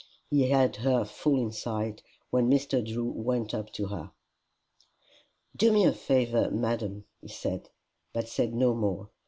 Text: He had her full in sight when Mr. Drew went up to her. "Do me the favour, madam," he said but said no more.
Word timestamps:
He 0.31 0.49
had 0.49 0.77
her 0.77 1.05
full 1.05 1.39
in 1.39 1.51
sight 1.51 2.01
when 2.31 2.49
Mr. 2.49 2.83
Drew 2.83 3.03
went 3.11 3.53
up 3.53 3.71
to 3.73 3.85
her. 3.89 4.09
"Do 5.55 5.71
me 5.71 5.85
the 5.85 5.93
favour, 5.93 6.49
madam," 6.49 7.05
he 7.21 7.27
said 7.27 7.69
but 8.11 8.27
said 8.27 8.55
no 8.55 8.73
more. 8.73 9.11